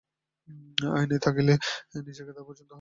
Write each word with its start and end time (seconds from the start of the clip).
আয়নায় 0.91 1.21
তাকিয়ে 1.25 1.55
নিজেকে 2.01 2.31
তার 2.31 2.45
পছন্দই 2.47 2.59
হলো। 2.59 2.69